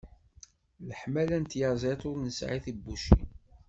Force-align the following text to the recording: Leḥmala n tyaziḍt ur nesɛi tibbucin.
Leḥmala 0.87 1.37
n 1.39 1.45
tyaziḍt 1.45 2.03
ur 2.09 2.17
nesɛi 2.19 2.59
tibbucin. 2.65 3.25